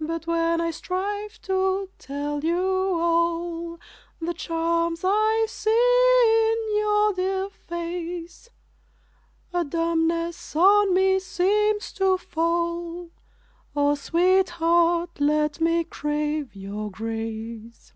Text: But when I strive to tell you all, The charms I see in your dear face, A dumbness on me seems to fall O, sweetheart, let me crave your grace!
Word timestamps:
But 0.00 0.26
when 0.26 0.60
I 0.60 0.72
strive 0.72 1.40
to 1.42 1.90
tell 1.96 2.42
you 2.42 2.58
all, 2.58 3.78
The 4.20 4.34
charms 4.34 5.02
I 5.04 5.46
see 5.46 5.70
in 6.52 6.76
your 6.76 7.12
dear 7.14 7.50
face, 7.50 8.48
A 9.54 9.64
dumbness 9.64 10.56
on 10.56 10.92
me 10.92 11.20
seems 11.20 11.92
to 11.92 12.18
fall 12.18 13.10
O, 13.76 13.94
sweetheart, 13.94 15.20
let 15.20 15.60
me 15.60 15.84
crave 15.84 16.56
your 16.56 16.90
grace! 16.90 17.92